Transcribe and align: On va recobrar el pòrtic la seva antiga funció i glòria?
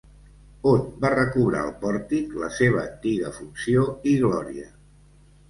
On 0.69 0.87
va 1.03 1.11
recobrar 1.13 1.61
el 1.65 1.69
pòrtic 1.83 2.33
la 2.45 2.49
seva 2.61 2.81
antiga 2.85 3.31
funció 3.37 3.87
i 4.15 4.17
glòria? 4.27 4.69